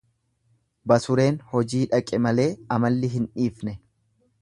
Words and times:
Basureen 0.91 1.37
hojii 1.53 1.83
dhaqe 1.93 2.21
malee 2.29 2.49
amalli 2.79 3.15
hin 3.19 3.33
dhiifne. 3.37 3.79